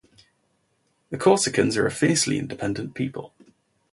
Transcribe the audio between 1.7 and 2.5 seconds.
are a fiercely